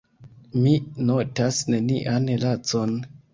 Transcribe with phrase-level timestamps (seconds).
[0.61, 0.71] Mi
[1.09, 2.99] notas nenian lacon.